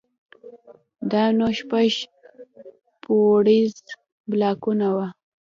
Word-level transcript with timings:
دا 1.11 1.23
نو 1.37 1.47
شپږ 1.59 1.91
پوړيز 3.03 3.73
بلاکونه 4.31 4.87
وو. 4.95 5.07